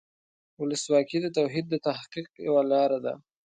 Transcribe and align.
ولسواکي 0.61 1.17
د 1.21 1.27
توحید 1.37 1.65
د 1.69 1.75
تحقق 1.85 2.27
یوه 2.47 2.63
لاره 2.71 2.99
ده. 3.05 3.13